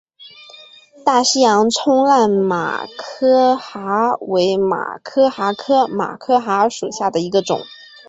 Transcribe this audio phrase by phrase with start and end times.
[1.05, 7.61] 大西洋冲浪马珂蛤为马珂蛤科马珂蛤属下的一个种。